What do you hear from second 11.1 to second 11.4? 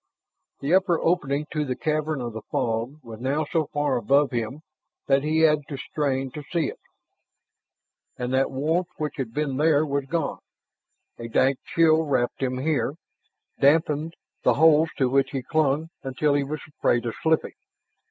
A